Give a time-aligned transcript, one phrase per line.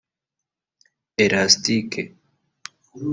[1.23, 2.01] Elastike